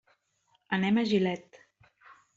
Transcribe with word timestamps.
Anem 0.77 0.97
a 0.97 1.05
Gilet. 1.13 1.63